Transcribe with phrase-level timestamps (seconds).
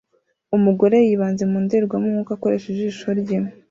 [0.55, 3.37] Umugore yibanze mu ndorerwamo nkuko akoresha ijisho rye